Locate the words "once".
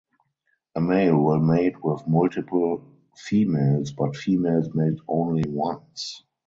5.47-6.23